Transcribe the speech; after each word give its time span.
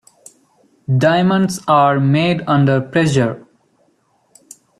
Diamonds 0.97 1.59
are 1.67 1.99
made 1.99 2.43
under 2.47 2.81
pressure. 2.81 3.45